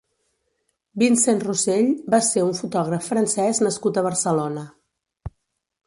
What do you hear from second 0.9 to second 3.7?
Vincent Rossell va ser un fotògraf francès